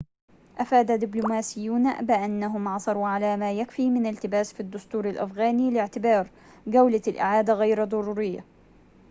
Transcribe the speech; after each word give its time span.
أفاد 0.57 0.91
دبلوماسيون 0.91 2.05
بأنهم 2.05 2.67
عثروا 2.67 3.07
على 3.07 3.37
ما 3.37 3.51
يكفي 3.51 3.89
من 3.89 4.05
التباس 4.07 4.53
في 4.53 4.59
الدستور 4.59 5.09
الأفغاني 5.09 5.71
لاعتبار 5.71 6.29
جولة 6.67 7.01
الإعادة 7.07 7.53
غير 7.53 7.83
ضرورية 7.85 8.45